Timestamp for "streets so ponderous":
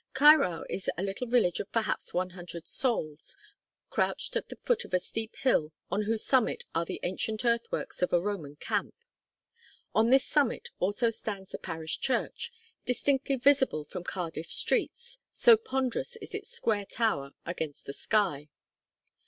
14.51-16.15